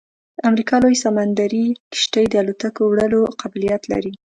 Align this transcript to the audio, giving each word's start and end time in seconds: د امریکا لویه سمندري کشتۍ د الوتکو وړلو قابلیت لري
د 0.37 0.39
امریکا 0.49 0.75
لویه 0.83 1.01
سمندري 1.05 1.65
کشتۍ 1.93 2.25
د 2.29 2.33
الوتکو 2.41 2.81
وړلو 2.87 3.21
قابلیت 3.41 3.81
لري 3.93 4.13